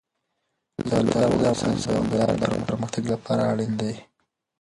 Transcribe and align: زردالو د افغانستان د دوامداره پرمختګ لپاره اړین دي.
زردالو 0.89 1.37
د 1.41 1.45
افغانستان 1.55 2.01
د 2.05 2.09
دوامداره 2.17 2.65
پرمختګ 2.69 3.03
لپاره 3.13 3.41
اړین 3.51 3.71
دي. 3.81 3.93